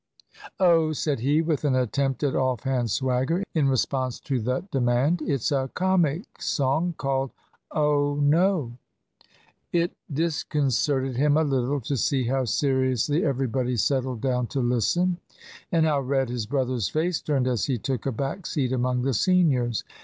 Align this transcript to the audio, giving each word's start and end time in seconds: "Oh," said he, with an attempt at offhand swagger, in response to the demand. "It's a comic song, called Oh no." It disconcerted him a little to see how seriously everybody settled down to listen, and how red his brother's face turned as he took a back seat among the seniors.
"Oh," 0.59 0.93
said 0.93 1.19
he, 1.19 1.43
with 1.43 1.63
an 1.63 1.75
attempt 1.75 2.23
at 2.23 2.35
offhand 2.35 2.89
swagger, 2.89 3.43
in 3.53 3.67
response 3.67 4.19
to 4.21 4.39
the 4.39 4.65
demand. 4.71 5.21
"It's 5.21 5.51
a 5.51 5.69
comic 5.75 6.41
song, 6.41 6.95
called 6.97 7.29
Oh 7.69 8.15
no." 8.19 8.79
It 9.71 9.93
disconcerted 10.11 11.17
him 11.17 11.37
a 11.37 11.43
little 11.43 11.79
to 11.81 11.95
see 11.97 12.23
how 12.23 12.45
seriously 12.45 13.23
everybody 13.23 13.77
settled 13.77 14.21
down 14.21 14.47
to 14.47 14.59
listen, 14.59 15.17
and 15.71 15.85
how 15.85 15.99
red 16.01 16.29
his 16.29 16.47
brother's 16.47 16.89
face 16.89 17.21
turned 17.21 17.45
as 17.45 17.65
he 17.65 17.77
took 17.77 18.07
a 18.07 18.11
back 18.11 18.47
seat 18.47 18.71
among 18.73 19.03
the 19.03 19.13
seniors. 19.13 19.83